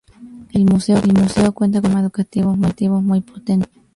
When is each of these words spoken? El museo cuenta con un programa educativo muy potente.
El 0.51 0.65
museo 0.65 0.97
cuenta 1.03 1.35
con 1.51 1.67
un 1.91 2.01
programa 2.09 2.11
educativo 2.71 3.01
muy 3.01 3.21
potente. 3.21 3.69